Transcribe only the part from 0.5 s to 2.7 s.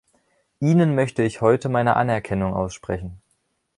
Ihnen möchte ich heute meine Anerkennung